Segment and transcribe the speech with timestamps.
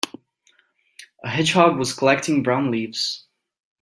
[1.23, 3.27] A hedgehog was collecting brown leaves.